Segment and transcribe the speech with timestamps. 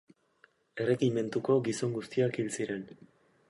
[0.85, 2.87] Erregimentuko gizon guztiak hil ziren.